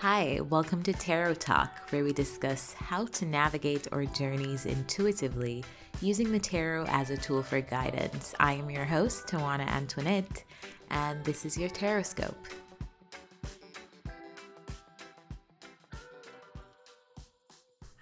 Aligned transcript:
Hi, 0.00 0.38
welcome 0.48 0.84
to 0.84 0.92
Tarot 0.92 1.34
Talk, 1.34 1.90
where 1.90 2.04
we 2.04 2.12
discuss 2.12 2.72
how 2.72 3.06
to 3.06 3.26
navigate 3.26 3.88
our 3.90 4.04
journeys 4.04 4.64
intuitively 4.64 5.64
using 6.00 6.30
the 6.30 6.38
tarot 6.38 6.84
as 6.86 7.10
a 7.10 7.16
tool 7.16 7.42
for 7.42 7.60
guidance. 7.60 8.32
I 8.38 8.52
am 8.52 8.70
your 8.70 8.84
host, 8.84 9.26
Tawana 9.26 9.66
Antoinette, 9.66 10.44
and 10.90 11.24
this 11.24 11.44
is 11.44 11.58
your 11.58 11.68
Tarotscope. 11.70 12.36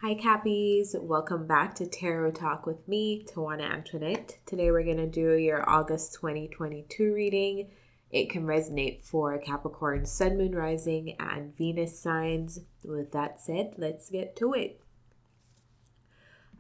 Hi, 0.03 0.15
Cappies. 0.17 1.01
Welcome 1.01 1.47
back 1.47 1.75
to 1.77 1.87
Tarot 1.87 2.33
Talk 2.33 2.67
with 2.67 2.87
me, 2.87 3.25
Tawana 3.25 3.73
Antoinette. 3.73 4.37
Today 4.45 4.71
we're 4.71 4.85
going 4.85 4.99
to 4.99 5.07
do 5.07 5.33
your 5.37 5.67
August 5.67 6.13
2022 6.21 7.15
reading 7.15 7.71
it 8.11 8.31
can 8.31 8.45
resonate 8.45 9.03
for 9.05 9.37
Capricorn, 9.39 10.07
Sun, 10.07 10.39
Moon, 10.39 10.55
Rising, 10.55 11.17
and 11.19 11.57
Venus 11.57 11.99
signs. 11.99 12.61
With 12.85 13.13
that 13.13 13.41
said, 13.41 13.75
let's 13.77 14.11
get 14.11 14.37
to 14.37 14.53
it. 14.55 14.81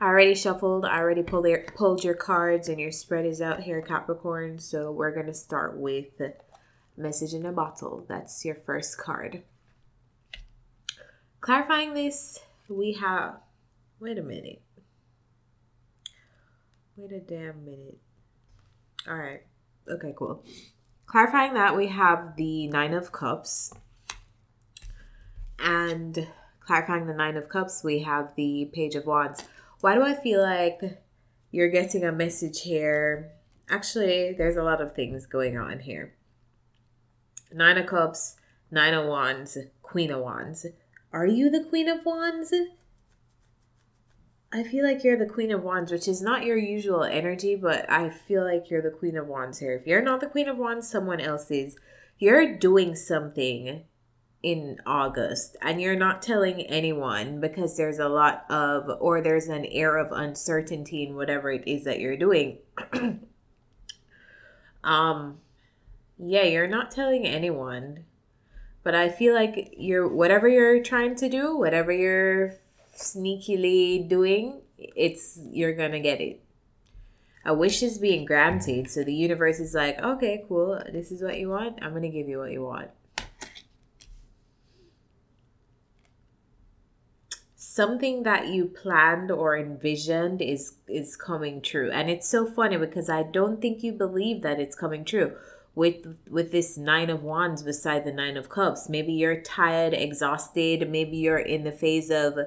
I 0.00 0.06
already 0.06 0.34
shuffled, 0.34 0.84
I 0.84 0.98
already 0.98 1.22
pulled 1.22 1.46
your, 1.46 1.64
pulled 1.74 2.04
your 2.04 2.14
cards, 2.14 2.68
and 2.68 2.78
your 2.78 2.90
spread 2.90 3.24
is 3.24 3.40
out 3.40 3.62
here, 3.62 3.80
Capricorn. 3.80 4.58
So 4.58 4.90
we're 4.90 5.14
going 5.14 5.26
to 5.26 5.34
start 5.34 5.78
with 5.78 6.20
Message 6.96 7.32
in 7.32 7.46
a 7.46 7.52
Bottle. 7.52 8.04
That's 8.08 8.44
your 8.44 8.56
first 8.56 8.98
card. 8.98 9.42
Clarifying 11.40 11.94
this, 11.94 12.40
we 12.68 12.94
have. 12.94 13.36
Wait 14.00 14.18
a 14.18 14.22
minute. 14.22 14.60
Wait 16.96 17.12
a 17.12 17.20
damn 17.20 17.64
minute. 17.64 17.98
All 19.08 19.16
right. 19.16 19.42
Okay, 19.88 20.12
cool. 20.16 20.44
Clarifying 21.06 21.54
that, 21.54 21.76
we 21.76 21.86
have 21.86 22.36
the 22.36 22.66
Nine 22.68 22.92
of 22.92 23.12
Cups. 23.12 23.72
And 25.58 26.28
clarifying 26.60 27.06
the 27.06 27.14
Nine 27.14 27.36
of 27.36 27.48
Cups, 27.48 27.82
we 27.84 28.00
have 28.00 28.34
the 28.36 28.70
Page 28.72 28.96
of 28.96 29.06
Wands. 29.06 29.44
Why 29.80 29.94
do 29.94 30.02
I 30.02 30.14
feel 30.14 30.42
like 30.42 30.80
you're 31.50 31.70
getting 31.70 32.04
a 32.04 32.12
message 32.12 32.62
here? 32.62 33.30
Actually, 33.68 34.32
there's 34.32 34.56
a 34.56 34.62
lot 34.62 34.80
of 34.80 34.94
things 34.94 35.26
going 35.26 35.56
on 35.56 35.80
here. 35.80 36.14
Nine 37.52 37.78
of 37.78 37.86
Cups, 37.86 38.36
Nine 38.70 38.94
of 38.94 39.06
Wands, 39.06 39.56
Queen 39.82 40.10
of 40.10 40.20
Wands. 40.20 40.66
Are 41.12 41.26
you 41.26 41.50
the 41.50 41.64
Queen 41.64 41.88
of 41.88 42.04
Wands? 42.04 42.52
I 44.56 44.62
feel 44.62 44.86
like 44.86 45.04
you're 45.04 45.18
the 45.18 45.26
Queen 45.26 45.52
of 45.52 45.62
Wands, 45.62 45.92
which 45.92 46.08
is 46.08 46.22
not 46.22 46.46
your 46.46 46.56
usual 46.56 47.04
energy, 47.04 47.56
but 47.56 47.84
I 47.90 48.08
feel 48.08 48.42
like 48.42 48.70
you're 48.70 48.80
the 48.80 48.88
Queen 48.88 49.14
of 49.18 49.26
Wands 49.26 49.58
here. 49.58 49.74
If 49.74 49.86
you're 49.86 50.00
not 50.00 50.20
the 50.20 50.28
Queen 50.28 50.48
of 50.48 50.56
Wands, 50.56 50.88
someone 50.88 51.20
else 51.20 51.50
is. 51.50 51.76
You're 52.18 52.56
doing 52.56 52.96
something 52.96 53.84
in 54.42 54.78
August 54.86 55.58
and 55.60 55.82
you're 55.82 55.94
not 55.94 56.22
telling 56.22 56.62
anyone 56.62 57.38
because 57.38 57.76
there's 57.76 57.98
a 57.98 58.08
lot 58.08 58.46
of, 58.48 58.88
or 58.98 59.20
there's 59.20 59.48
an 59.48 59.66
air 59.66 59.98
of 59.98 60.10
uncertainty 60.10 61.02
in 61.02 61.16
whatever 61.16 61.50
it 61.50 61.68
is 61.68 61.84
that 61.84 62.00
you're 62.00 62.16
doing. 62.16 62.56
um, 64.84 65.36
yeah, 66.16 66.44
you're 66.44 66.66
not 66.66 66.90
telling 66.90 67.26
anyone. 67.26 68.06
But 68.82 68.94
I 68.94 69.10
feel 69.10 69.34
like 69.34 69.74
you're, 69.76 70.08
whatever 70.08 70.48
you're 70.48 70.82
trying 70.82 71.14
to 71.16 71.28
do, 71.28 71.58
whatever 71.58 71.92
you're 71.92 72.54
sneakily 72.96 74.08
doing, 74.08 74.60
it's 74.78 75.38
you're 75.50 75.74
gonna 75.74 76.00
get 76.00 76.20
it. 76.20 76.42
A 77.44 77.54
wish 77.54 77.82
is 77.82 77.98
being 77.98 78.24
granted, 78.24 78.90
so 78.90 79.04
the 79.04 79.14
universe 79.14 79.60
is 79.60 79.74
like, 79.74 80.00
okay, 80.02 80.44
cool, 80.48 80.82
this 80.92 81.12
is 81.12 81.22
what 81.22 81.38
you 81.38 81.50
want. 81.50 81.78
I'm 81.80 81.92
gonna 81.92 82.08
give 82.08 82.28
you 82.28 82.38
what 82.38 82.50
you 82.50 82.62
want. 82.62 82.90
Something 87.54 88.22
that 88.22 88.48
you 88.48 88.64
planned 88.64 89.30
or 89.30 89.56
envisioned 89.56 90.40
is 90.40 90.76
is 90.88 91.14
coming 91.14 91.60
true, 91.60 91.90
and 91.90 92.10
it's 92.10 92.28
so 92.28 92.46
funny 92.46 92.78
because 92.78 93.08
I 93.10 93.22
don't 93.22 93.60
think 93.60 93.82
you 93.82 93.92
believe 93.92 94.42
that 94.42 94.58
it's 94.58 94.74
coming 94.74 95.04
true 95.04 95.36
with 95.76 96.18
with 96.28 96.50
this 96.50 96.76
nine 96.76 97.10
of 97.10 97.22
wands 97.22 97.62
beside 97.62 98.04
the 98.04 98.12
nine 98.12 98.36
of 98.36 98.48
cups 98.48 98.88
maybe 98.88 99.12
you're 99.12 99.40
tired 99.42 99.92
exhausted 99.92 100.90
maybe 100.90 101.18
you're 101.18 101.38
in 101.38 101.64
the 101.64 101.70
phase 101.70 102.10
of 102.10 102.38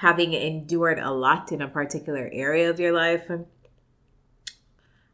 having 0.00 0.32
endured 0.32 0.98
a 0.98 1.10
lot 1.10 1.52
in 1.52 1.60
a 1.60 1.68
particular 1.68 2.30
area 2.32 2.70
of 2.70 2.80
your 2.80 2.90
life 2.90 3.30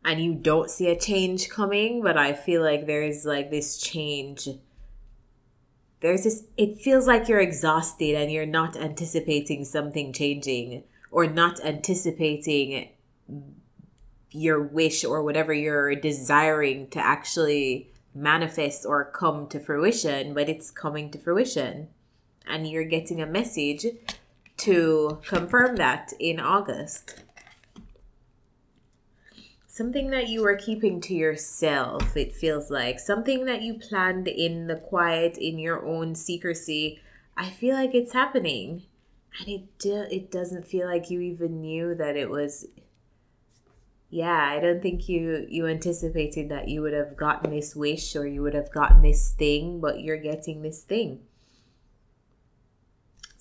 and 0.04 0.20
you 0.20 0.32
don't 0.32 0.70
see 0.70 0.86
a 0.88 0.96
change 0.96 1.48
coming, 1.48 2.00
but 2.00 2.16
I 2.16 2.32
feel 2.32 2.62
like 2.62 2.86
there's 2.86 3.24
like 3.24 3.50
this 3.50 3.78
change. 3.78 4.48
There's 5.98 6.22
this, 6.22 6.44
it 6.56 6.78
feels 6.78 7.08
like 7.08 7.26
you're 7.26 7.40
exhausted 7.40 8.14
and 8.14 8.30
you're 8.30 8.46
not 8.46 8.76
anticipating 8.76 9.64
something 9.64 10.12
changing 10.12 10.84
or 11.10 11.26
not 11.26 11.58
anticipating 11.64 12.90
your 14.30 14.62
wish 14.62 15.04
or 15.04 15.20
whatever 15.24 15.52
you're 15.52 15.96
desiring 15.96 16.86
to 16.90 17.04
actually 17.04 17.90
manifest 18.14 18.86
or 18.86 19.10
come 19.10 19.48
to 19.48 19.58
fruition, 19.58 20.32
but 20.32 20.48
it's 20.48 20.70
coming 20.70 21.10
to 21.10 21.18
fruition. 21.18 21.88
And 22.46 22.68
you're 22.68 22.84
getting 22.84 23.20
a 23.20 23.26
message 23.26 23.86
to 24.58 25.18
confirm 25.26 25.76
that 25.76 26.12
in 26.18 26.40
August. 26.40 27.22
Something 29.66 30.10
that 30.10 30.28
you 30.28 30.42
were 30.42 30.56
keeping 30.56 31.00
to 31.02 31.14
yourself, 31.14 32.16
it 32.16 32.34
feels 32.34 32.70
like. 32.70 32.98
Something 32.98 33.44
that 33.44 33.62
you 33.62 33.74
planned 33.74 34.26
in 34.26 34.68
the 34.68 34.76
quiet, 34.76 35.36
in 35.36 35.58
your 35.58 35.84
own 35.84 36.14
secrecy. 36.14 37.00
I 37.36 37.50
feel 37.50 37.74
like 37.74 37.94
it's 37.94 38.14
happening. 38.14 38.84
And 39.38 39.48
it, 39.48 39.78
do, 39.78 40.06
it 40.10 40.30
doesn't 40.30 40.66
feel 40.66 40.86
like 40.86 41.10
you 41.10 41.20
even 41.20 41.60
knew 41.60 41.94
that 41.94 42.16
it 42.16 42.30
was 42.30 42.66
yeah 44.08 44.50
i 44.52 44.60
don't 44.60 44.80
think 44.80 45.08
you 45.08 45.46
you 45.48 45.66
anticipated 45.66 46.48
that 46.48 46.68
you 46.68 46.80
would 46.80 46.92
have 46.92 47.16
gotten 47.16 47.50
this 47.50 47.74
wish 47.74 48.14
or 48.14 48.26
you 48.26 48.40
would 48.40 48.54
have 48.54 48.72
gotten 48.72 49.02
this 49.02 49.32
thing 49.32 49.80
but 49.80 50.00
you're 50.00 50.16
getting 50.16 50.62
this 50.62 50.82
thing 50.82 51.20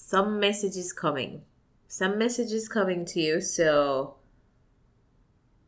some 0.06 0.40
messages 0.40 0.94
coming. 0.94 1.42
Some 1.88 2.20
messages 2.20 2.70
coming 2.70 3.06
to 3.06 3.20
you, 3.20 3.42
so 3.42 4.18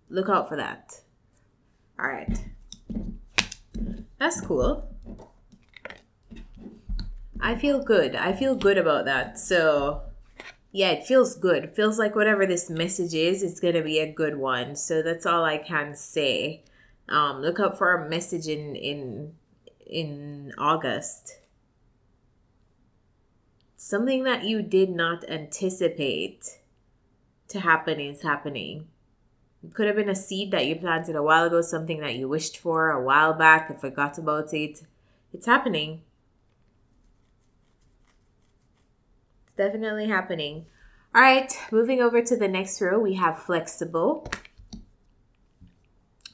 look 0.09 0.29
out 0.29 0.47
for 0.47 0.55
that. 0.55 1.01
All 1.99 2.07
right. 2.07 2.45
That's 4.19 4.39
cool. 4.41 4.95
I 7.41 7.55
feel 7.55 7.83
good. 7.83 8.15
I 8.15 8.31
feel 8.31 8.53
good 8.53 8.77
about 8.77 9.05
that. 9.05 9.39
So, 9.39 10.03
yeah, 10.71 10.91
it 10.91 11.07
feels 11.07 11.35
good. 11.35 11.63
It 11.63 11.75
feels 11.75 11.97
like 11.97 12.15
whatever 12.15 12.45
this 12.45 12.69
message 12.69 13.15
is, 13.15 13.41
it's 13.41 13.59
going 13.59 13.73
to 13.73 13.81
be 13.81 13.97
a 13.97 14.11
good 14.11 14.37
one. 14.37 14.75
So 14.75 15.01
that's 15.01 15.25
all 15.25 15.45
I 15.45 15.57
can 15.57 15.95
say. 15.95 16.63
Um, 17.09 17.41
look 17.41 17.59
out 17.59 17.75
for 17.75 17.95
a 17.95 18.07
message 18.07 18.47
in 18.47 18.75
in 18.75 19.33
in 19.87 20.53
August 20.59 21.39
something 23.77 24.23
that 24.23 24.43
you 24.43 24.61
did 24.61 24.89
not 24.89 25.23
anticipate 25.29 26.57
to 27.47 27.59
happen 27.61 27.99
is 27.99 28.23
happening. 28.23 28.87
It 29.63 29.73
could 29.73 29.87
have 29.87 29.95
been 29.95 30.09
a 30.09 30.15
seed 30.15 30.51
that 30.51 30.65
you 30.65 30.75
planted 30.75 31.15
a 31.15 31.23
while 31.23 31.45
ago, 31.45 31.61
something 31.61 31.99
that 32.01 32.15
you 32.15 32.27
wished 32.27 32.57
for 32.57 32.89
a 32.89 33.01
while 33.01 33.33
back 33.33 33.69
and 33.69 33.79
forgot 33.79 34.17
about 34.17 34.53
it. 34.53 34.81
It's 35.31 35.45
happening. 35.45 36.01
It's 39.45 39.55
definitely 39.55 40.07
happening. 40.07 40.65
All 41.15 41.21
right, 41.21 41.51
moving 41.71 42.01
over 42.01 42.21
to 42.21 42.35
the 42.35 42.47
next 42.47 42.81
row, 42.81 42.99
we 42.99 43.13
have 43.15 43.39
flexible. 43.39 44.27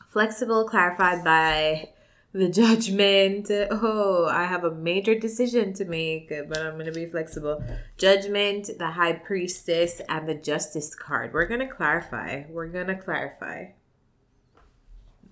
Flexible 0.10 0.68
clarified 0.68 1.24
by 1.24 1.90
the 2.34 2.50
judgment. 2.50 3.50
Oh, 3.52 4.26
I 4.26 4.46
have 4.46 4.64
a 4.64 4.72
major 4.72 5.18
decision 5.18 5.74
to 5.74 5.86
make, 5.86 6.30
but 6.30 6.58
I'm 6.58 6.74
going 6.74 6.88
to 6.88 6.92
be 6.92 7.06
flexible. 7.06 7.64
Judgment, 7.98 8.72
the 8.80 8.92
high 8.92 9.14
priestess, 9.14 10.02
and 10.10 10.28
the 10.28 10.36
justice 10.36 10.96
card. 10.96 11.34
We're 11.34 11.46
going 11.46 11.60
to 11.60 11.68
clarify. 11.68 12.44
We're 12.50 12.68
going 12.68 12.88
to 12.88 12.96
clarify. 12.96 13.68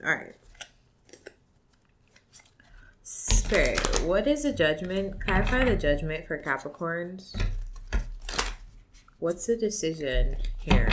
All 0.05 0.15
right. 0.15 0.35
Spirit, 3.03 3.79
what 4.03 4.27
is 4.27 4.45
a 4.45 4.53
judgment? 4.53 5.19
Clarify 5.25 5.65
the 5.65 5.75
judgment 5.75 6.27
for 6.27 6.41
Capricorns. 6.41 7.35
What's 9.19 9.47
the 9.47 9.57
decision 9.57 10.37
here? 10.57 10.89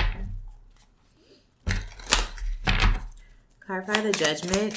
Clarify 3.61 4.01
the 4.01 4.13
judgment 4.13 4.75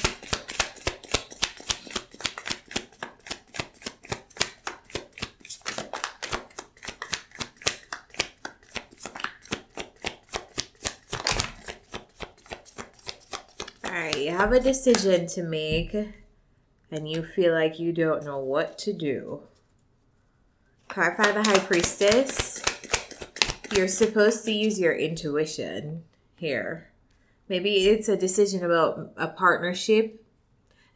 you 14.22 14.31
have 14.42 14.50
a 14.50 14.58
decision 14.58 15.24
to 15.24 15.40
make 15.40 15.94
and 16.90 17.08
you 17.08 17.22
feel 17.22 17.52
like 17.52 17.78
you 17.78 17.92
don't 17.92 18.24
know 18.24 18.40
what 18.40 18.76
to 18.76 18.92
do. 18.92 19.40
Clarify 20.88 21.30
the 21.30 21.44
High 21.44 21.60
Priestess. 21.60 22.60
You're 23.72 23.86
supposed 23.86 24.44
to 24.44 24.50
use 24.50 24.80
your 24.80 24.94
intuition 24.94 26.02
here. 26.34 26.90
Maybe 27.48 27.86
it's 27.86 28.08
a 28.08 28.16
decision 28.16 28.64
about 28.64 29.12
a 29.16 29.28
partnership, 29.28 30.24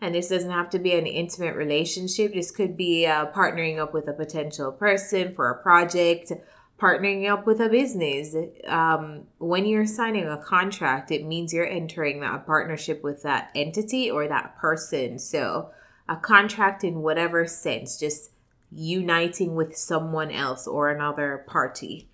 and 0.00 0.16
this 0.16 0.28
doesn't 0.28 0.50
have 0.50 0.70
to 0.70 0.80
be 0.80 0.94
an 0.94 1.06
intimate 1.06 1.54
relationship. 1.54 2.34
This 2.34 2.50
could 2.50 2.76
be 2.76 3.06
uh, 3.06 3.26
partnering 3.26 3.78
up 3.78 3.94
with 3.94 4.08
a 4.08 4.12
potential 4.12 4.72
person 4.72 5.36
for 5.36 5.50
a 5.50 5.62
project, 5.62 6.32
partnering 6.78 7.30
up 7.30 7.46
with 7.46 7.60
a 7.60 7.68
business. 7.68 8.34
Um, 8.66 9.24
when 9.38 9.66
you're 9.66 9.86
signing 9.86 10.26
a 10.26 10.36
contract, 10.36 11.10
it 11.10 11.24
means 11.24 11.52
you're 11.52 11.66
entering 11.66 12.20
that 12.20 12.46
partnership 12.46 13.02
with 13.02 13.22
that 13.22 13.50
entity 13.54 14.10
or 14.10 14.28
that 14.28 14.56
person. 14.58 15.18
So, 15.18 15.70
a 16.08 16.16
contract 16.16 16.84
in 16.84 17.02
whatever 17.02 17.46
sense, 17.46 17.98
just 17.98 18.30
uniting 18.70 19.54
with 19.54 19.76
someone 19.76 20.30
else 20.30 20.66
or 20.66 20.90
another 20.90 21.44
party. 21.46 22.08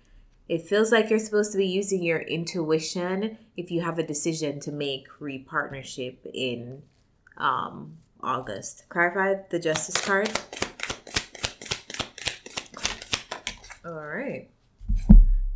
It 0.49 0.61
feels 0.61 0.91
like 0.91 1.09
you're 1.09 1.19
supposed 1.19 1.51
to 1.53 1.57
be 1.57 1.67
using 1.67 2.03
your 2.03 2.19
intuition 2.19 3.37
if 3.55 3.71
you 3.71 3.81
have 3.81 3.97
a 3.97 4.05
decision 4.05 4.59
to 4.61 4.71
make 4.71 5.07
re 5.19 5.39
partnership 5.39 6.25
in 6.33 6.83
um, 7.37 7.97
August. 8.21 8.83
Clarify 8.89 9.43
the 9.49 9.59
Justice 9.59 10.03
card. 10.03 10.29
All 13.85 14.05
right. 14.05 14.49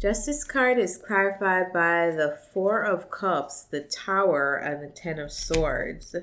Justice 0.01 0.43
card 0.43 0.77
is 0.77 0.97
clarified 0.97 1.71
by 1.73 2.11
the 2.11 2.37
Four 2.53 2.83
of 2.83 3.09
Cups, 3.09 3.63
the 3.63 3.81
Tower, 3.81 4.55
and 4.55 4.83
the 4.83 4.93
Ten 4.93 5.17
of 5.17 5.31
Swords. 5.31 6.15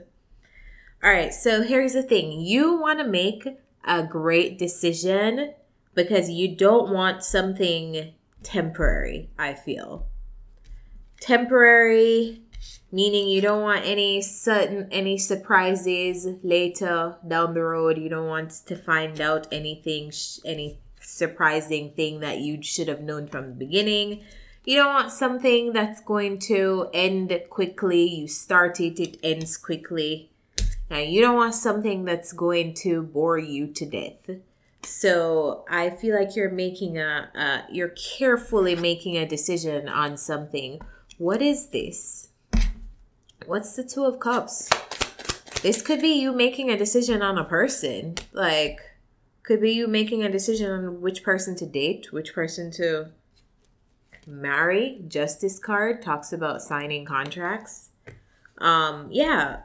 All 1.02 1.10
right, 1.10 1.32
so 1.32 1.62
here's 1.62 1.94
the 1.94 2.02
thing 2.02 2.40
you 2.40 2.78
want 2.78 2.98
to 2.98 3.06
make 3.06 3.48
a 3.84 4.02
great 4.02 4.58
decision 4.58 5.54
because 5.94 6.30
you 6.30 6.54
don't 6.54 6.92
want 6.92 7.24
something 7.24 8.12
temporary, 8.42 9.30
I 9.38 9.54
feel. 9.54 10.06
Temporary 11.20 12.44
meaning 12.92 13.26
you 13.26 13.40
don't 13.40 13.62
want 13.62 13.84
any 13.84 14.22
sudden 14.22 14.88
any 14.92 15.18
surprises 15.18 16.26
later 16.42 17.16
down 17.26 17.54
the 17.54 17.62
road. 17.62 17.98
You 17.98 18.08
don't 18.08 18.28
want 18.28 18.50
to 18.66 18.76
find 18.76 19.20
out 19.20 19.46
anything 19.52 20.12
any 20.44 20.78
surprising 21.04 21.92
thing 21.92 22.20
that 22.20 22.38
you 22.38 22.62
should 22.62 22.88
have 22.88 23.00
known 23.00 23.28
from 23.28 23.48
the 23.48 23.54
beginning. 23.54 24.22
You 24.64 24.76
don't 24.76 24.94
want 24.94 25.12
something 25.12 25.72
that's 25.72 26.00
going 26.00 26.38
to 26.40 26.88
end 26.94 27.38
quickly. 27.50 28.02
You 28.02 28.28
start 28.28 28.80
it, 28.80 28.98
it 28.98 29.18
ends 29.22 29.56
quickly. 29.56 30.30
Now, 30.90 30.98
you 30.98 31.20
don't 31.20 31.36
want 31.36 31.54
something 31.54 32.04
that's 32.04 32.32
going 32.32 32.74
to 32.74 33.02
bore 33.02 33.38
you 33.38 33.66
to 33.68 33.86
death. 33.86 34.38
So 34.82 35.64
I 35.68 35.90
feel 35.90 36.14
like 36.14 36.36
you're 36.36 36.50
making 36.50 36.98
a, 36.98 37.64
you're 37.70 37.94
carefully 38.18 38.74
making 38.76 39.16
a 39.16 39.26
decision 39.26 39.88
on 39.88 40.16
something. 40.16 40.80
What 41.18 41.40
is 41.42 41.68
this? 41.68 42.28
What's 43.46 43.76
the 43.76 43.84
Two 43.84 44.04
of 44.04 44.18
Cups? 44.20 44.70
This 45.62 45.80
could 45.80 46.00
be 46.00 46.20
you 46.20 46.32
making 46.32 46.70
a 46.70 46.76
decision 46.76 47.22
on 47.22 47.38
a 47.38 47.44
person. 47.44 48.16
Like, 48.32 48.80
could 49.44 49.60
be 49.60 49.72
you 49.72 49.86
making 49.86 50.24
a 50.24 50.30
decision 50.30 50.70
on 50.70 51.00
which 51.00 51.22
person 51.22 51.54
to 51.56 51.66
date, 51.66 52.12
which 52.12 52.34
person 52.34 52.70
to 52.72 53.10
marry. 54.26 55.02
Justice 55.06 55.58
card 55.58 56.02
talks 56.02 56.32
about 56.32 56.62
signing 56.62 57.04
contracts. 57.04 57.90
Um, 58.58 59.08
yeah, 59.10 59.60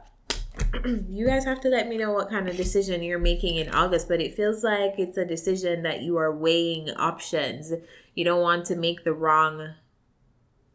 you 1.08 1.26
guys 1.26 1.46
have 1.46 1.60
to 1.62 1.68
let 1.68 1.88
me 1.88 1.96
know 1.96 2.12
what 2.12 2.28
kind 2.28 2.48
of 2.48 2.56
decision 2.56 3.02
you're 3.02 3.18
making 3.18 3.56
in 3.56 3.70
August, 3.70 4.06
but 4.06 4.20
it 4.20 4.34
feels 4.34 4.62
like 4.62 4.98
it's 4.98 5.16
a 5.16 5.24
decision 5.24 5.82
that 5.82 6.02
you 6.02 6.18
are 6.18 6.34
weighing 6.34 6.90
options. 6.90 7.72
You 8.14 8.24
don't 8.24 8.42
want 8.42 8.66
to 8.66 8.76
make 8.76 9.04
the 9.04 9.14
wrong 9.14 9.74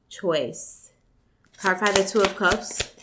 choice. 0.10 0.94
Card 1.58 1.80
five, 1.80 1.96
the 1.96 2.04
Two 2.04 2.22
of 2.22 2.36
Cups. 2.36 2.95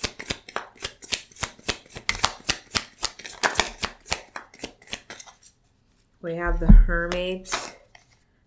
We 6.22 6.36
have 6.36 6.60
the 6.60 6.70
Hermit 6.70 7.76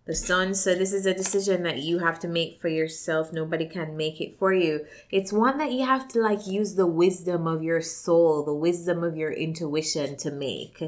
the 0.06 0.16
sun. 0.16 0.54
So 0.54 0.76
this 0.76 0.94
is 0.94 1.06
a 1.06 1.14
decision 1.14 1.64
that 1.64 1.80
you 1.80 2.00
have 2.00 2.20
to 2.20 2.28
make 2.28 2.62
for 2.62 2.68
yourself. 2.68 3.34
Nobody 3.34 3.66
can 3.66 3.98
make 3.98 4.22
it 4.22 4.38
for 4.38 4.54
you. 4.54 4.86
It's 5.12 5.34
one 5.34 5.58
that 5.58 5.72
you 5.72 5.86
have 5.86 6.08
to 6.10 6.22
like 6.22 6.48
use 6.48 6.76
the 6.76 6.88
wisdom 6.88 7.48
of 7.48 7.64
your 7.64 7.82
soul, 7.82 8.44
the 8.44 8.54
wisdom 8.54 9.04
of 9.04 9.18
your 9.18 9.32
intuition 9.32 10.16
to 10.18 10.32
make. 10.32 10.82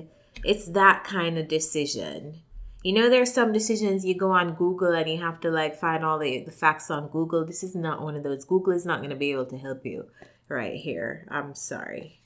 It's 0.44 0.68
that 0.68 1.04
kind 1.04 1.38
of 1.38 1.48
decision. 1.48 2.42
You 2.84 2.94
know, 2.94 3.10
there's 3.10 3.34
some 3.34 3.52
decisions 3.52 4.06
you 4.06 4.16
go 4.16 4.32
on 4.32 4.54
Google 4.54 4.94
and 4.94 5.10
you 5.10 5.18
have 5.18 5.40
to 5.42 5.50
like 5.50 5.76
find 5.76 6.06
all 6.06 6.20
the, 6.20 6.44
the 6.44 6.52
facts 6.52 6.92
on 6.92 7.10
Google. 7.10 7.44
This 7.44 7.64
is 7.64 7.76
not 7.76 8.04
one 8.04 8.16
of 8.16 8.24
those. 8.24 8.46
Google 8.46 8.74
is 8.74 8.86
not 8.86 9.00
going 9.00 9.10
to 9.10 9.16
be 9.16 9.32
able 9.32 9.48
to 9.48 9.58
help 9.58 9.84
you 9.84 10.06
right 10.48 10.76
here. 10.76 11.28
I'm 11.30 11.56
sorry. 11.56 12.22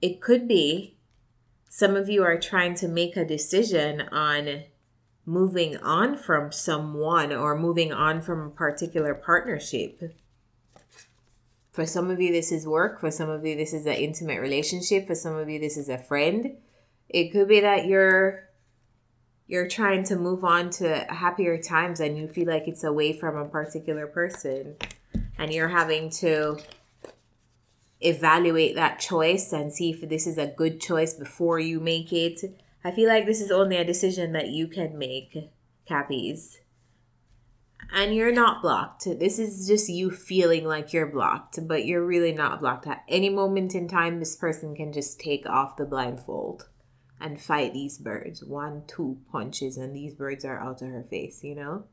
It 0.00 0.20
could 0.20 0.48
be 0.48 0.91
some 1.74 1.96
of 1.96 2.06
you 2.06 2.22
are 2.22 2.38
trying 2.38 2.74
to 2.74 2.86
make 2.86 3.16
a 3.16 3.24
decision 3.24 4.02
on 4.12 4.64
moving 5.24 5.74
on 5.78 6.18
from 6.18 6.52
someone 6.52 7.32
or 7.32 7.56
moving 7.56 7.90
on 7.90 8.20
from 8.20 8.46
a 8.46 8.50
particular 8.50 9.14
partnership. 9.14 10.14
For 11.70 11.86
some 11.86 12.10
of 12.10 12.20
you, 12.20 12.30
this 12.30 12.52
is 12.52 12.66
work. 12.66 13.00
For 13.00 13.10
some 13.10 13.30
of 13.30 13.46
you, 13.46 13.56
this 13.56 13.72
is 13.72 13.86
an 13.86 13.94
intimate 13.94 14.42
relationship. 14.42 15.06
For 15.06 15.14
some 15.14 15.34
of 15.34 15.48
you, 15.48 15.58
this 15.58 15.78
is 15.78 15.88
a 15.88 15.96
friend. 15.96 16.58
It 17.08 17.32
could 17.32 17.48
be 17.48 17.60
that 17.60 17.86
you're 17.86 18.50
you're 19.46 19.66
trying 19.66 20.04
to 20.04 20.16
move 20.16 20.44
on 20.44 20.68
to 20.72 21.06
happier 21.08 21.56
times 21.56 22.00
and 22.00 22.18
you 22.18 22.28
feel 22.28 22.48
like 22.48 22.68
it's 22.68 22.84
away 22.84 23.14
from 23.14 23.34
a 23.34 23.48
particular 23.48 24.06
person 24.06 24.76
and 25.38 25.50
you're 25.50 25.68
having 25.68 26.10
to 26.10 26.58
evaluate 28.06 28.74
that 28.74 28.98
choice 28.98 29.52
and 29.52 29.72
see 29.72 29.90
if 29.90 30.08
this 30.08 30.26
is 30.26 30.38
a 30.38 30.46
good 30.46 30.80
choice 30.80 31.14
before 31.14 31.58
you 31.58 31.80
make 31.80 32.12
it. 32.12 32.40
I 32.84 32.90
feel 32.90 33.08
like 33.08 33.26
this 33.26 33.40
is 33.40 33.50
only 33.50 33.76
a 33.76 33.84
decision 33.84 34.32
that 34.32 34.48
you 34.48 34.66
can 34.66 34.98
make, 34.98 35.50
Cappies. 35.88 36.56
And 37.92 38.14
you're 38.14 38.32
not 38.32 38.62
blocked. 38.62 39.04
This 39.04 39.38
is 39.38 39.66
just 39.66 39.88
you 39.88 40.10
feeling 40.10 40.64
like 40.64 40.92
you're 40.92 41.06
blocked, 41.06 41.58
but 41.68 41.84
you're 41.84 42.04
really 42.04 42.32
not 42.32 42.60
blocked. 42.60 42.86
At 42.86 43.04
any 43.08 43.28
moment 43.28 43.74
in 43.74 43.86
time, 43.86 44.18
this 44.18 44.34
person 44.34 44.74
can 44.74 44.92
just 44.92 45.20
take 45.20 45.46
off 45.46 45.76
the 45.76 45.84
blindfold 45.84 46.68
and 47.20 47.40
fight 47.40 47.74
these 47.74 47.98
birds. 47.98 48.42
One, 48.42 48.84
two 48.86 49.18
punches, 49.30 49.76
and 49.76 49.94
these 49.94 50.14
birds 50.14 50.44
are 50.44 50.58
out 50.58 50.82
of 50.82 50.88
her 50.88 51.04
face, 51.08 51.44
you 51.44 51.54
know? 51.54 51.84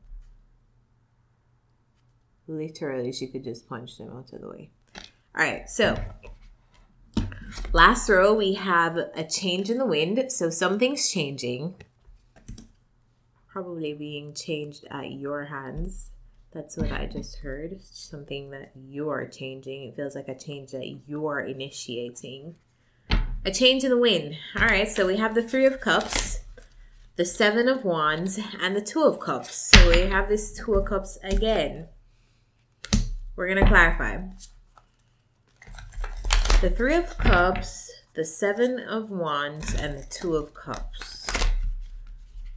Literally, 2.48 3.12
she 3.12 3.28
could 3.28 3.44
just 3.44 3.68
punch 3.68 3.98
them 3.98 4.10
out 4.10 4.32
of 4.32 4.40
the 4.40 4.48
way. 4.48 4.70
All 5.36 5.44
right, 5.44 5.68
so 5.68 5.96
last 7.72 8.08
row 8.08 8.34
we 8.34 8.54
have 8.54 8.96
a 8.96 9.24
change 9.24 9.70
in 9.70 9.78
the 9.78 9.86
wind. 9.86 10.30
So 10.32 10.50
something's 10.50 11.10
changing. 11.10 11.76
Probably 13.48 13.94
being 13.94 14.34
changed 14.34 14.84
at 14.90 15.12
your 15.12 15.44
hands. 15.44 16.10
That's 16.52 16.76
what 16.76 16.90
I 16.90 17.06
just 17.06 17.36
heard. 17.38 17.80
Something 17.80 18.50
that 18.50 18.72
you 18.74 19.08
are 19.08 19.26
changing. 19.26 19.84
It 19.84 19.94
feels 19.94 20.16
like 20.16 20.28
a 20.28 20.38
change 20.38 20.72
that 20.72 20.98
you're 21.06 21.40
initiating. 21.40 22.56
A 23.44 23.52
change 23.52 23.84
in 23.84 23.90
the 23.90 23.98
wind. 23.98 24.36
All 24.58 24.66
right, 24.66 24.88
so 24.88 25.06
we 25.06 25.16
have 25.16 25.34
the 25.34 25.42
Three 25.42 25.64
of 25.64 25.80
Cups, 25.80 26.40
the 27.14 27.24
Seven 27.24 27.68
of 27.68 27.84
Wands, 27.84 28.38
and 28.60 28.74
the 28.74 28.80
Two 28.80 29.04
of 29.04 29.20
Cups. 29.20 29.54
So 29.54 29.90
we 29.90 30.10
have 30.10 30.28
this 30.28 30.58
Two 30.58 30.74
of 30.74 30.86
Cups 30.86 31.18
again. 31.22 31.86
We're 33.36 33.46
going 33.46 33.64
to 33.64 33.70
clarify 33.70 34.18
the 36.60 36.68
Three 36.68 36.94
of 36.94 37.16
Cups, 37.16 37.90
the 38.12 38.24
Seven 38.24 38.80
of 38.80 39.10
Wands, 39.10 39.74
and 39.74 39.96
the 39.96 40.06
Two 40.10 40.36
of 40.36 40.52
Cups. 40.52 41.26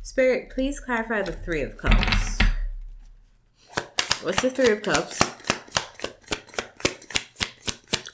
Spirit, 0.02 0.50
please 0.50 0.82
clarify 0.82 1.22
the 1.22 1.32
Three 1.32 1.62
of 1.62 1.78
Cups. 1.78 2.38
What's 4.22 4.42
the 4.42 4.50
Three 4.50 4.72
of 4.72 4.82
Cups? 4.82 5.20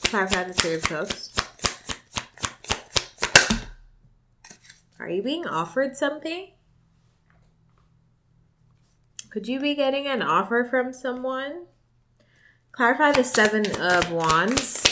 Clarify 0.03 0.43
the 0.43 0.53
Three 0.53 0.75
of 0.75 0.83
Cups. 0.83 1.35
Are 4.99 5.09
you 5.09 5.23
being 5.23 5.47
offered 5.47 5.97
something? 5.97 6.51
Could 9.31 9.47
you 9.47 9.59
be 9.59 9.73
getting 9.73 10.05
an 10.05 10.21
offer 10.21 10.67
from 10.69 10.93
someone? 10.93 11.65
Clarify 12.73 13.13
the 13.13 13.23
Seven 13.23 13.65
of 13.81 14.11
Wands. 14.11 14.88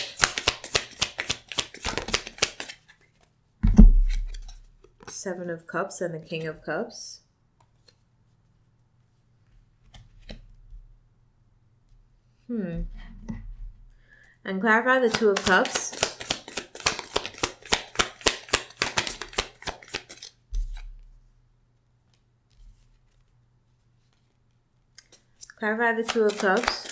Seven 5.10 5.50
of 5.50 5.66
Cups 5.68 6.02
and 6.02 6.14
the 6.14 6.20
King 6.20 6.48
of 6.48 6.64
Cups. 6.64 7.22
Hmm. 12.48 12.84
And 14.46 14.62
clarify 14.62 15.00
the 15.00 15.10
Two 15.10 15.30
of 15.30 15.44
Cups. 15.44 15.92
Clarify 25.60 25.94
the 25.94 26.04
Two 26.04 26.24
of 26.24 26.38
Cups. 26.38 26.87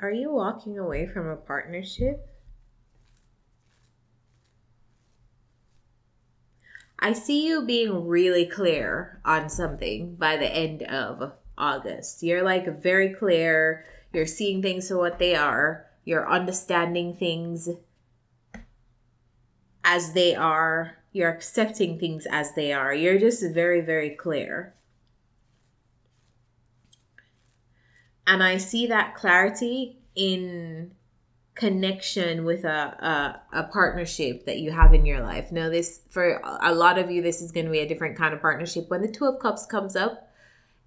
Are 0.00 0.12
you 0.12 0.32
walking 0.32 0.78
away 0.78 1.06
from 1.06 1.26
a 1.26 1.36
partnership? 1.36 2.24
I 7.00 7.12
see 7.12 7.46
you 7.46 7.62
being 7.62 8.06
really 8.06 8.46
clear 8.46 9.20
on 9.24 9.48
something 9.48 10.14
by 10.14 10.36
the 10.36 10.46
end 10.46 10.84
of 10.84 11.32
August. 11.56 12.22
You're 12.22 12.42
like 12.42 12.80
very 12.80 13.12
clear. 13.12 13.84
You're 14.12 14.26
seeing 14.26 14.62
things 14.62 14.88
for 14.88 14.98
what 14.98 15.18
they 15.18 15.34
are. 15.34 15.86
You're 16.04 16.30
understanding 16.30 17.14
things 17.14 17.68
as 19.82 20.12
they 20.12 20.34
are. 20.34 20.96
You're 21.12 21.30
accepting 21.30 21.98
things 21.98 22.26
as 22.30 22.54
they 22.54 22.72
are. 22.72 22.94
You're 22.94 23.18
just 23.18 23.42
very, 23.52 23.80
very 23.80 24.10
clear. 24.10 24.74
And 28.28 28.42
I 28.42 28.58
see 28.58 28.86
that 28.88 29.14
clarity 29.14 30.00
in 30.14 30.92
connection 31.54 32.44
with 32.44 32.62
a, 32.64 33.40
a, 33.52 33.60
a 33.60 33.62
partnership 33.64 34.44
that 34.44 34.58
you 34.58 34.70
have 34.70 34.92
in 34.92 35.06
your 35.06 35.20
life. 35.20 35.50
Now, 35.50 35.70
this 35.70 36.02
for 36.10 36.40
a 36.62 36.74
lot 36.74 36.98
of 36.98 37.10
you, 37.10 37.22
this 37.22 37.40
is 37.40 37.52
going 37.52 37.64
to 37.64 37.72
be 37.72 37.78
a 37.78 37.88
different 37.88 38.18
kind 38.18 38.34
of 38.34 38.42
partnership. 38.42 38.90
When 38.90 39.00
the 39.00 39.10
Two 39.10 39.24
of 39.24 39.40
Cups 39.40 39.64
comes 39.64 39.96
up, 39.96 40.28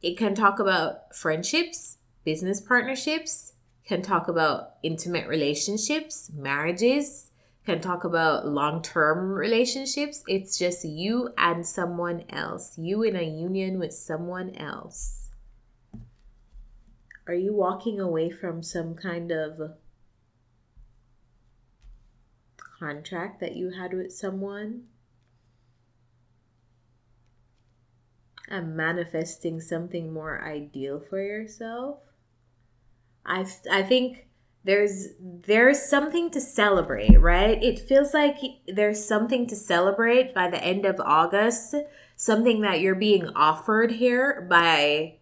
it 0.03 0.19
can 0.19 0.35
talk 0.35 0.59
about 0.59 1.15
friendships, 1.15 1.97
business 2.23 2.61
partnerships, 2.61 3.53
can 3.85 4.03
talk 4.03 4.27
about 4.27 4.75
intimate 4.83 5.27
relationships, 5.27 6.29
marriages, 6.35 7.31
can 7.65 7.81
talk 7.81 8.03
about 8.03 8.47
long 8.47 8.83
term 8.83 9.31
relationships. 9.31 10.23
It's 10.27 10.59
just 10.59 10.85
you 10.85 11.33
and 11.39 11.65
someone 11.65 12.23
else, 12.29 12.77
you 12.77 13.01
in 13.01 13.15
a 13.15 13.23
union 13.23 13.79
with 13.79 13.93
someone 13.93 14.55
else. 14.55 15.20
Are 17.31 17.35
you 17.35 17.53
walking 17.53 17.97
away 17.97 18.29
from 18.29 18.61
some 18.61 18.93
kind 18.93 19.31
of 19.31 19.71
contract 22.57 23.39
that 23.39 23.55
you 23.55 23.69
had 23.69 23.93
with 23.93 24.11
someone? 24.11 24.87
And 28.49 28.75
manifesting 28.75 29.61
something 29.61 30.11
more 30.11 30.43
ideal 30.43 30.99
for 31.09 31.21
yourself. 31.21 31.99
I 33.25 33.45
i 33.71 33.81
think 33.81 34.27
there's 34.65 35.07
there's 35.21 35.81
something 35.81 36.31
to 36.31 36.41
celebrate 36.41 37.17
right? 37.17 37.63
It 37.63 37.79
feels 37.79 38.13
like 38.13 38.39
there's 38.67 39.05
something 39.05 39.47
to 39.47 39.55
celebrate 39.55 40.33
by 40.33 40.49
the 40.49 40.61
end 40.61 40.83
of 40.85 40.99
august 40.99 41.75
something 42.17 42.59
that 42.61 42.81
you're 42.81 42.93
being 42.93 43.29
offered 43.29 43.91
here 43.93 44.45
by 44.49 45.20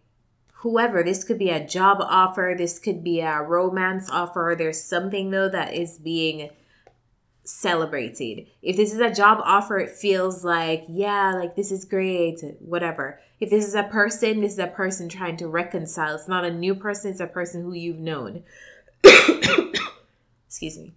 whoever 0.62 1.04
this 1.04 1.24
could 1.24 1.40
be 1.40 1.50
a 1.50 1.66
job 1.66 1.98
offer 2.02 2.56
this 2.58 2.80
could 2.80 3.04
be 3.04 3.20
a 3.22 3.42
romance 3.42 4.10
offer 4.10 4.56
there's 4.58 4.82
something 4.82 5.32
though 5.32 5.50
that 5.50 5.74
is 5.74 5.98
being 5.98 6.50
celebrated. 7.50 8.48
If 8.62 8.78
this 8.78 8.94
is 8.94 9.00
a 9.00 9.14
job 9.14 9.40
offer, 9.44 9.78
it 9.80 9.90
feels 9.90 10.44
like, 10.44 10.86
yeah, 10.88 11.34
like 11.34 11.56
this 11.56 11.72
is 11.72 11.86
great, 11.86 12.42
whatever. 12.60 13.20
If 13.40 13.50
this 13.50 13.68
is 13.68 13.76
a 13.76 13.84
person, 13.84 14.42
this 14.42 14.54
is 14.54 14.60
a 14.60 14.68
person 14.68 15.10
trying 15.10 15.38
to 15.38 15.48
reconcile. 15.48 16.16
It's 16.16 16.28
not 16.28 16.46
a 16.46 16.54
new 16.54 16.76
person, 16.76 17.12
it's 17.12 17.20
a 17.20 17.28
person 17.28 17.64
who 17.64 17.74
you've 17.74 18.00
known. 18.00 18.44
Excuse 20.48 20.78
me. 20.78 20.94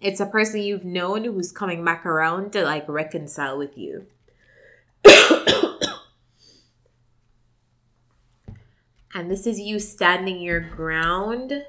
It's 0.00 0.20
a 0.20 0.26
person 0.26 0.62
you've 0.62 0.84
known 0.84 1.24
who's 1.24 1.52
coming 1.52 1.84
back 1.84 2.04
around 2.04 2.52
to 2.52 2.62
like 2.62 2.88
reconcile 2.88 3.58
with 3.58 3.76
you. 3.76 4.06
and 9.14 9.30
this 9.30 9.46
is 9.46 9.60
you 9.60 9.78
standing 9.78 10.40
your 10.40 10.60
ground 10.60 11.64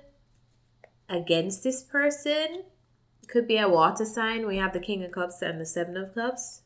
against 1.08 1.64
this 1.64 1.84
person 1.84 2.64
could 3.28 3.48
be 3.48 3.58
a 3.58 3.70
water 3.70 4.06
sign. 4.06 4.48
We 4.48 4.58
have 4.58 4.74
the 4.74 4.80
King 4.80 5.04
of 5.04 5.12
Cups 5.12 5.42
and 5.42 5.62
the 5.62 5.66
Seven 5.66 5.96
of 5.96 6.16
Cups. 6.16 6.62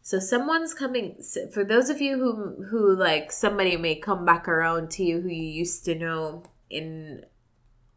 So 0.00 0.18
someone's 0.18 0.74
coming 0.74 1.22
for 1.52 1.64
those 1.64 1.88
of 1.88 2.00
you 2.00 2.18
who 2.18 2.64
who 2.70 2.96
like 2.96 3.30
somebody 3.30 3.76
may 3.76 3.94
come 3.96 4.24
back 4.24 4.48
around 4.48 4.90
to 4.92 5.04
you 5.04 5.20
who 5.20 5.28
you 5.28 5.44
used 5.44 5.84
to 5.84 5.94
know 5.94 6.44
in 6.70 7.24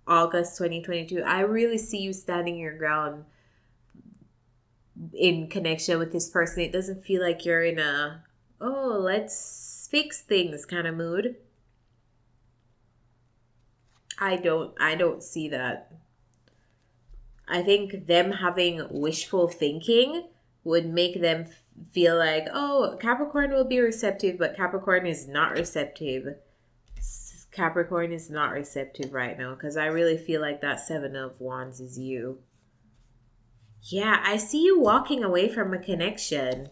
August 0.07 0.57
2022. 0.57 1.23
I 1.23 1.41
really 1.41 1.79
see 1.79 1.99
you 1.99 2.13
standing 2.13 2.57
your 2.57 2.77
ground 2.77 3.25
in 5.13 5.49
connection 5.49 5.97
with 5.97 6.11
this 6.11 6.29
person. 6.29 6.61
It 6.61 6.71
doesn't 6.71 7.03
feel 7.03 7.23
like 7.23 7.43
you're 7.43 7.63
in 7.63 7.79
a 7.79 8.23
oh, 8.61 8.99
let's 9.01 9.87
fix 9.91 10.21
things 10.21 10.65
kind 10.65 10.87
of 10.87 10.95
mood. 10.95 11.37
I 14.19 14.37
don't 14.37 14.73
I 14.79 14.95
don't 14.95 15.23
see 15.23 15.49
that. 15.49 15.91
I 17.47 17.61
think 17.61 18.07
them 18.07 18.31
having 18.33 18.87
wishful 18.89 19.47
thinking 19.47 20.27
would 20.63 20.87
make 20.87 21.21
them 21.21 21.47
feel 21.91 22.17
like, 22.17 22.47
oh, 22.53 22.97
Capricorn 22.99 23.51
will 23.51 23.65
be 23.65 23.79
receptive, 23.79 24.37
but 24.39 24.55
Capricorn 24.55 25.05
is 25.05 25.27
not 25.27 25.51
receptive. 25.51 26.37
Capricorn 27.51 28.11
is 28.11 28.29
not 28.29 28.51
receptive 28.51 29.13
right 29.13 29.37
now 29.37 29.53
because 29.53 29.77
I 29.77 29.85
really 29.85 30.17
feel 30.17 30.41
like 30.41 30.61
that 30.61 30.79
Seven 30.79 31.15
of 31.15 31.39
Wands 31.39 31.79
is 31.79 31.97
you. 31.97 32.39
Yeah, 33.81 34.21
I 34.25 34.37
see 34.37 34.63
you 34.63 34.79
walking 34.79 35.23
away 35.23 35.47
from 35.47 35.73
a 35.73 35.77
connection. 35.77 36.69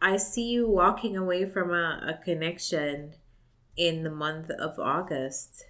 I 0.00 0.18
see 0.18 0.50
you 0.50 0.68
walking 0.68 1.16
away 1.16 1.46
from 1.46 1.72
a, 1.72 2.14
a 2.16 2.24
connection 2.24 3.14
in 3.80 4.02
the 4.02 4.10
month 4.10 4.50
of 4.50 4.78
August. 4.78 5.64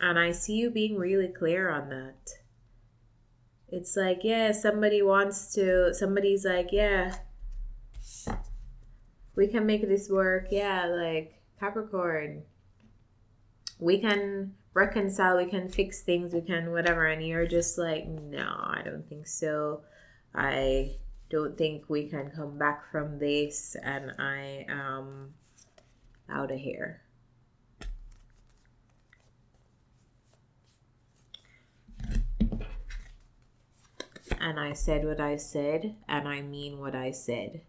And 0.00 0.18
I 0.18 0.32
see 0.32 0.54
you 0.54 0.70
being 0.70 0.98
really 0.98 1.28
clear 1.28 1.70
on 1.70 1.88
that. 1.90 2.30
It's 3.68 3.96
like, 3.96 4.24
yeah, 4.24 4.50
somebody 4.50 5.02
wants 5.02 5.54
to, 5.54 5.94
somebody's 5.94 6.44
like, 6.44 6.70
yeah, 6.72 7.14
we 9.36 9.46
can 9.46 9.66
make 9.66 9.86
this 9.86 10.10
work. 10.10 10.48
Yeah, 10.50 10.86
like 10.86 11.40
Capricorn, 11.60 12.42
we 13.78 14.00
can 14.00 14.54
reconcile, 14.74 15.36
we 15.36 15.46
can 15.46 15.68
fix 15.68 16.02
things, 16.02 16.32
we 16.32 16.40
can 16.40 16.72
whatever. 16.72 17.06
And 17.06 17.24
you're 17.24 17.46
just 17.46 17.78
like, 17.78 18.08
no, 18.08 18.48
I 18.64 18.82
don't 18.84 19.08
think 19.08 19.28
so. 19.28 19.82
I 20.34 20.96
don't 21.30 21.56
think 21.56 21.84
we 21.88 22.08
can 22.08 22.30
come 22.30 22.58
back 22.58 22.90
from 22.90 23.18
this. 23.18 23.76
And 23.82 24.12
I 24.18 24.66
am 24.68 25.34
out 26.28 26.50
of 26.50 26.58
here. 26.58 27.02
and 34.40 34.58
I 34.58 34.72
said 34.72 35.04
what 35.04 35.20
I 35.20 35.36
said, 35.36 35.96
and 36.08 36.26
I 36.26 36.40
mean 36.40 36.78
what 36.78 36.94
I 36.94 37.10
said. 37.10 37.60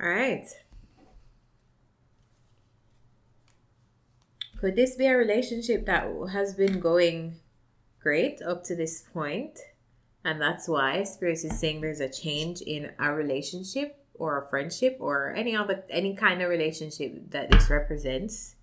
All 0.00 0.08
right. 0.08 0.46
Could 4.58 4.76
this 4.76 4.96
be 4.96 5.06
a 5.06 5.16
relationship 5.16 5.84
that 5.86 6.08
has 6.32 6.54
been 6.54 6.80
going 6.80 7.36
great 8.04 8.40
up 8.42 8.62
to 8.64 8.76
this? 8.76 9.04
And 10.24 10.40
that's 10.40 10.68
why 10.68 11.02
Spirit 11.02 11.44
is 11.44 11.58
saying 11.58 11.80
there's 11.80 12.00
a 12.00 12.08
change 12.08 12.60
in 12.60 12.92
our 13.00 13.16
relationship 13.16 13.98
or 14.14 14.40
a 14.40 14.48
friendship 14.48 14.98
or 15.00 15.34
any 15.34 15.56
other 15.56 15.84
any 15.90 16.14
kind 16.14 16.40
of 16.40 16.48
relationship 16.48 17.30
that 17.30 17.50
this 17.50 17.68
represents. 17.68 18.54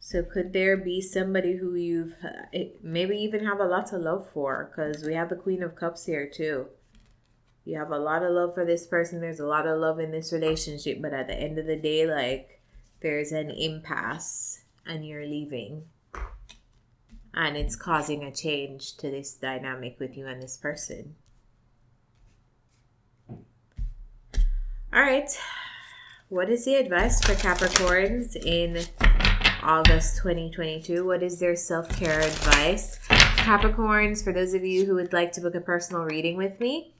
So 0.00 0.22
could 0.22 0.52
there 0.52 0.76
be 0.76 1.02
somebody 1.02 1.56
who 1.56 1.74
you've 1.74 2.14
eh, 2.54 2.68
maybe 2.82 3.16
even 3.18 3.44
have 3.44 3.60
a 3.60 3.66
lot 3.66 3.92
of 3.92 4.00
love 4.00 4.26
for? 4.32 4.70
Because 4.70 5.04
we 5.04 5.14
have 5.14 5.28
the 5.28 5.36
Queen 5.36 5.62
of 5.62 5.74
Cups 5.74 6.06
here 6.06 6.26
too. 6.26 6.68
You 7.64 7.76
have 7.76 7.90
a 7.90 7.98
lot 7.98 8.22
of 8.22 8.32
love 8.32 8.54
for 8.54 8.64
this 8.64 8.86
person. 8.86 9.20
There's 9.20 9.40
a 9.40 9.46
lot 9.46 9.66
of 9.66 9.78
love 9.78 10.00
in 10.00 10.10
this 10.10 10.32
relationship, 10.32 11.02
but 11.02 11.12
at 11.12 11.26
the 11.26 11.34
end 11.34 11.58
of 11.58 11.66
the 11.66 11.76
day, 11.76 12.06
like 12.06 12.62
there's 13.02 13.32
an 13.32 13.50
impasse 13.50 14.62
and 14.86 15.06
you're 15.06 15.26
leaving. 15.26 15.84
And 17.34 17.56
it's 17.56 17.76
causing 17.76 18.24
a 18.24 18.32
change 18.32 18.96
to 18.96 19.10
this 19.10 19.34
dynamic 19.34 19.98
with 20.00 20.16
you 20.16 20.26
and 20.26 20.42
this 20.42 20.56
person. 20.56 21.14
All 24.92 25.02
right. 25.02 25.30
What 26.28 26.50
is 26.50 26.64
the 26.64 26.74
advice 26.74 27.22
for 27.24 27.34
Capricorns 27.34 28.36
in 28.36 28.84
August 29.62 30.16
2022. 30.18 31.04
What 31.04 31.22
is 31.22 31.38
their 31.38 31.56
self 31.56 31.88
care 31.90 32.20
advice? 32.20 32.98
Capricorns, 33.08 34.22
for 34.22 34.32
those 34.32 34.54
of 34.54 34.64
you 34.64 34.86
who 34.86 34.94
would 34.94 35.12
like 35.12 35.32
to 35.32 35.40
book 35.40 35.54
a 35.54 35.60
personal 35.60 36.04
reading 36.04 36.36
with 36.36 36.58
me, 36.60 36.94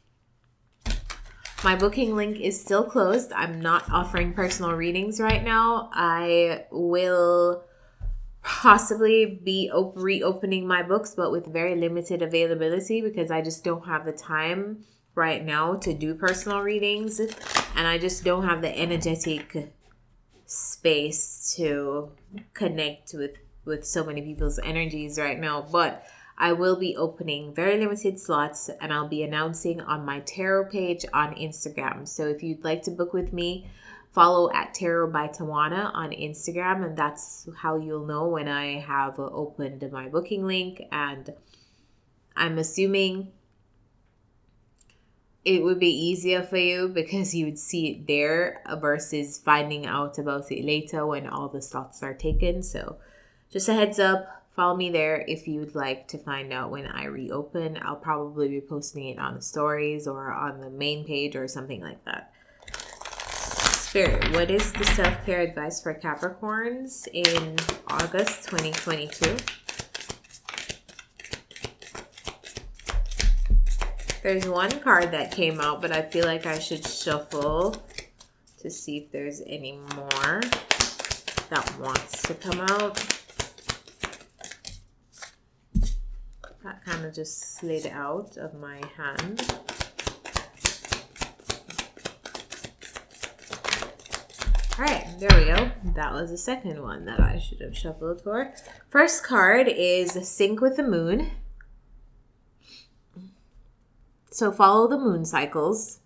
My 1.64 1.75
booking 1.75 2.14
link 2.14 2.38
is 2.40 2.61
still 2.61 2.85
closed. 2.85 3.32
I'm 3.32 3.61
not 3.61 3.90
offering 3.90 4.32
personal 4.32 4.73
readings 4.73 5.20
right 5.20 5.42
now. 5.42 5.90
I 5.92 6.66
will 6.70 7.64
possibly 8.42 9.40
be 9.45 9.71
op- 9.71 9.97
reopening 9.97 10.66
my 10.66 10.83
books, 10.83 11.14
but 11.14 11.30
with 11.30 11.47
very 11.47 11.76
limited 11.76 12.23
availability 12.23 13.00
because 13.00 13.30
I 13.30 13.42
just 13.42 13.64
don't 13.64 13.87
have 13.87 14.04
the 14.04 14.12
time 14.12 14.85
right 15.14 15.45
now 15.45 15.75
to 15.75 15.92
do 15.92 16.14
personal 16.14 16.61
readings 16.61 17.18
and 17.18 17.87
I 17.87 17.99
just 17.99 18.25
don't 18.25 18.45
have 18.45 18.62
the 18.62 18.78
energetic 18.78 19.73
space 20.47 21.54
to 21.57 22.12
connect 22.54 23.12
with 23.14 23.37
with 23.64 23.85
so 23.85 24.02
many 24.02 24.23
people's 24.23 24.59
energies 24.61 25.18
right 25.18 25.38
now 25.38 25.61
but 25.61 26.07
I 26.38 26.52
will 26.52 26.76
be 26.76 26.97
opening 26.97 27.52
very 27.52 27.78
limited 27.78 28.21
slots 28.21 28.71
and 28.80 28.92
I'll 28.92 29.09
be 29.09 29.25
announcing 29.25 29.80
on 29.80 30.07
my 30.07 30.21
tarot 30.21 30.66
page 30.66 31.04
on 31.12 31.35
Instagram. 31.35 32.07
So 32.07 32.28
if 32.28 32.45
you'd 32.45 32.62
like 32.62 32.83
to 32.85 32.92
book 32.92 33.12
with 33.12 33.33
me, 33.33 33.66
follow 34.19 34.51
at 34.53 34.75
Tarot 34.75 35.13
by 35.13 35.29
Tawana 35.29 35.95
on 35.95 36.11
Instagram, 36.11 36.85
and 36.85 36.97
that's 36.97 37.49
how 37.57 37.77
you'll 37.77 38.05
know 38.05 38.27
when 38.27 38.49
I 38.49 38.81
have 38.81 39.21
opened 39.21 39.89
my 39.93 40.09
booking 40.09 40.45
link. 40.45 40.83
And 40.91 41.33
I'm 42.35 42.59
assuming 42.59 43.31
it 45.45 45.63
would 45.63 45.79
be 45.79 45.95
easier 45.97 46.43
for 46.43 46.57
you 46.57 46.89
because 46.89 47.33
you 47.33 47.45
would 47.45 47.61
see 47.61 47.91
it 47.91 48.09
there 48.09 48.61
versus 48.81 49.39
finding 49.39 49.87
out 49.87 50.19
about 50.19 50.51
it 50.51 50.65
later 50.65 51.07
when 51.07 51.29
all 51.29 51.49
the 51.49 51.63
slots 51.63 52.03
are 52.03 52.15
taken. 52.15 52.65
So, 52.65 52.97
just 53.53 53.69
a 53.69 53.73
heads 53.73 54.01
up 54.01 54.43
follow 54.57 54.77
me 54.77 54.91
there 54.91 55.25
if 55.29 55.47
you'd 55.47 55.77
like 55.77 56.09
to 56.09 56.19
find 56.19 56.53
out 56.53 56.73
when 56.73 56.89
I 56.89 57.05
reopen. 57.05 57.79
I'll 57.81 57.95
probably 57.95 58.49
be 58.49 58.61
posting 58.61 59.11
it 59.11 59.19
on 59.21 59.37
the 59.37 59.43
stories 59.43 60.09
or 60.09 60.33
on 60.33 60.61
the 60.61 60.71
main 60.71 61.05
page 61.05 61.37
or 61.37 61.47
something 61.47 61.81
like 61.81 62.05
that. 62.05 62.33
What 63.99 64.49
is 64.49 64.73
the 64.75 64.85
self 64.85 65.26
care 65.26 65.40
advice 65.40 65.83
for 65.83 65.93
Capricorns 65.93 67.09
in 67.12 67.57
August 67.88 68.49
2022? 68.49 69.37
There's 74.23 74.47
one 74.47 74.71
card 74.78 75.11
that 75.11 75.33
came 75.33 75.61
out, 75.61 75.83
but 75.83 75.90
I 75.90 76.02
feel 76.02 76.26
like 76.26 76.47
I 76.47 76.61
should 76.61 76.87
shuffle 76.87 77.75
to 78.61 78.71
see 78.71 78.99
if 78.99 79.11
there's 79.11 79.40
any 79.45 79.81
more 79.97 80.43
that 81.50 81.75
wants 81.81 82.23
to 82.23 82.35
come 82.35 82.61
out. 82.61 82.95
That 86.62 86.85
kind 86.85 87.05
of 87.05 87.12
just 87.12 87.57
slid 87.57 87.88
out 87.88 88.37
of 88.37 88.55
my 88.55 88.81
hand. 88.97 89.43
All 94.78 94.85
right, 94.85 95.08
there 95.18 95.37
we 95.37 95.47
go. 95.47 95.73
That 95.97 96.12
was 96.12 96.30
the 96.30 96.38
second 96.38 96.80
one 96.80 97.04
that 97.06 97.18
I 97.18 97.40
should 97.40 97.61
have 97.62 97.76
shuffled 97.76 98.23
for. 98.23 98.54
First 98.88 99.25
card 99.25 99.66
is 99.66 100.12
Sync 100.28 100.61
with 100.61 100.76
the 100.76 100.85
Moon. 100.85 101.32
So 104.30 104.52
follow 104.52 104.87
the 104.87 104.97
moon 104.97 105.25
cycles. 105.25 105.99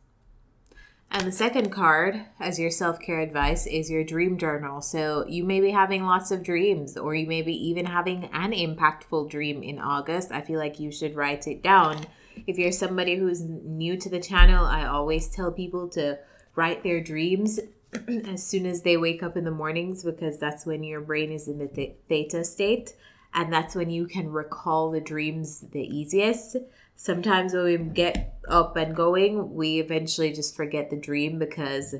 And 1.10 1.26
the 1.26 1.32
second 1.32 1.68
card, 1.68 2.24
as 2.40 2.58
your 2.58 2.70
self 2.70 2.98
care 2.98 3.20
advice, 3.20 3.66
is 3.66 3.90
your 3.90 4.04
dream 4.04 4.38
journal. 4.38 4.80
So 4.80 5.26
you 5.28 5.44
may 5.44 5.60
be 5.60 5.72
having 5.72 6.06
lots 6.06 6.30
of 6.30 6.42
dreams, 6.42 6.96
or 6.96 7.14
you 7.14 7.26
may 7.26 7.42
be 7.42 7.68
even 7.68 7.84
having 7.84 8.30
an 8.32 8.52
impactful 8.52 9.28
dream 9.28 9.62
in 9.62 9.80
August. 9.80 10.32
I 10.32 10.40
feel 10.40 10.58
like 10.58 10.80
you 10.80 10.90
should 10.90 11.14
write 11.14 11.46
it 11.46 11.62
down. 11.62 12.06
If 12.46 12.56
you're 12.56 12.72
somebody 12.72 13.16
who's 13.16 13.42
new 13.42 13.98
to 13.98 14.08
the 14.08 14.18
channel, 14.18 14.64
I 14.64 14.86
always 14.86 15.28
tell 15.28 15.52
people 15.52 15.90
to 15.90 16.18
write 16.56 16.82
their 16.82 17.02
dreams 17.02 17.60
as 18.26 18.44
soon 18.44 18.66
as 18.66 18.82
they 18.82 18.96
wake 18.96 19.22
up 19.22 19.36
in 19.36 19.44
the 19.44 19.50
mornings 19.50 20.02
because 20.02 20.38
that's 20.38 20.64
when 20.64 20.82
your 20.82 21.00
brain 21.00 21.30
is 21.30 21.48
in 21.48 21.58
the 21.58 21.94
theta 22.08 22.44
state 22.44 22.94
and 23.34 23.52
that's 23.52 23.74
when 23.74 23.90
you 23.90 24.06
can 24.06 24.30
recall 24.30 24.90
the 24.90 25.00
dreams 25.00 25.60
the 25.72 25.80
easiest. 25.80 26.56
Sometimes 26.96 27.54
when 27.54 27.64
we 27.64 27.76
get 27.78 28.38
up 28.48 28.76
and 28.76 28.94
going, 28.94 29.54
we 29.54 29.80
eventually 29.80 30.32
just 30.32 30.54
forget 30.54 30.90
the 30.90 30.96
dream 30.96 31.38
because 31.38 31.94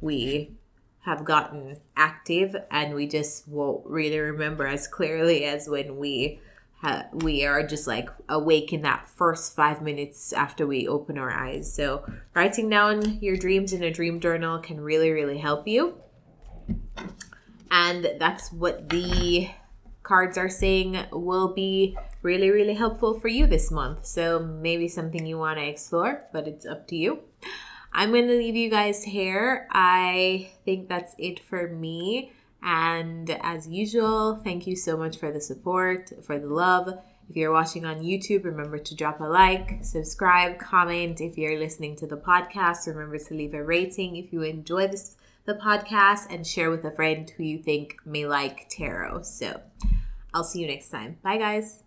we 0.00 0.52
have 1.00 1.24
gotten 1.24 1.78
active 1.96 2.56
and 2.70 2.94
we 2.94 3.06
just 3.06 3.46
won't 3.48 3.84
really 3.86 4.18
remember 4.18 4.66
as 4.66 4.86
clearly 4.86 5.44
as 5.44 5.68
when 5.68 5.96
we 5.96 6.40
we 7.12 7.44
are 7.44 7.66
just 7.66 7.86
like 7.86 8.08
awake 8.28 8.72
in 8.72 8.82
that 8.82 9.08
first 9.08 9.54
five 9.54 9.82
minutes 9.82 10.32
after 10.32 10.66
we 10.66 10.88
open 10.88 11.18
our 11.18 11.30
eyes. 11.30 11.72
So 11.72 12.04
writing 12.34 12.68
down 12.68 13.18
your 13.20 13.36
dreams 13.36 13.72
in 13.72 13.82
a 13.82 13.90
dream 13.90 14.20
journal 14.20 14.58
can 14.58 14.80
really, 14.80 15.10
really 15.10 15.38
help 15.38 15.68
you. 15.68 16.00
And 17.70 18.12
that's 18.18 18.52
what 18.52 18.88
the 18.88 19.48
cards 20.02 20.36
are 20.36 20.48
saying 20.48 21.06
will 21.12 21.54
be 21.54 21.96
really, 22.22 22.50
really 22.50 22.74
helpful 22.74 23.18
for 23.18 23.28
you 23.28 23.46
this 23.46 23.70
month. 23.70 24.04
So 24.06 24.40
maybe 24.40 24.88
something 24.88 25.24
you 25.24 25.38
want 25.38 25.58
to 25.58 25.66
explore, 25.66 26.24
but 26.32 26.46
it's 26.48 26.66
up 26.66 26.88
to 26.88 26.96
you. 26.96 27.20
I'm 27.92 28.10
going 28.10 28.26
to 28.26 28.36
leave 28.36 28.56
you 28.56 28.70
guys 28.70 29.04
here. 29.04 29.68
I 29.70 30.50
think 30.64 30.88
that's 30.88 31.14
it 31.18 31.40
for 31.40 31.68
me. 31.68 32.32
And 32.62 33.28
as 33.42 33.68
usual, 33.68 34.40
thank 34.44 34.66
you 34.66 34.76
so 34.76 34.96
much 34.96 35.16
for 35.16 35.32
the 35.32 35.40
support, 35.40 36.12
for 36.24 36.38
the 36.38 36.46
love. 36.46 36.88
If 37.28 37.36
you're 37.36 37.52
watching 37.52 37.84
on 37.84 38.00
YouTube, 38.00 38.44
remember 38.44 38.78
to 38.78 38.94
drop 38.94 39.20
a 39.20 39.24
like, 39.24 39.78
subscribe, 39.82 40.58
comment. 40.58 41.20
If 41.20 41.38
you're 41.38 41.58
listening 41.58 41.96
to 41.96 42.06
the 42.06 42.16
podcast, 42.16 42.86
remember 42.86 43.18
to 43.18 43.34
leave 43.34 43.54
a 43.54 43.64
rating 43.64 44.16
if 44.16 44.32
you 44.32 44.42
enjoy 44.42 44.88
this 44.88 45.16
the 45.44 45.54
podcast 45.54 46.32
and 46.32 46.46
share 46.46 46.70
with 46.70 46.84
a 46.84 46.90
friend 46.92 47.28
who 47.30 47.42
you 47.42 47.58
think 47.58 47.96
may 48.04 48.26
like 48.26 48.68
tarot. 48.68 49.22
So, 49.22 49.60
I'll 50.32 50.44
see 50.44 50.60
you 50.60 50.68
next 50.68 50.88
time. 50.88 51.18
Bye 51.22 51.38
guys. 51.38 51.81